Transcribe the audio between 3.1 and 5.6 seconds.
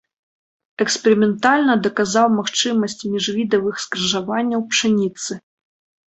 міжвідавых скрыжаванняў пшаніцы.